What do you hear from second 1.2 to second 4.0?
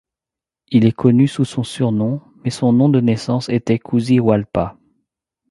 sous son surnom, mais son nom de naissance était